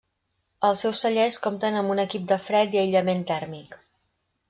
[0.69, 3.83] Els seus cellers compten amb un equip de fred i aïllament tèrmic.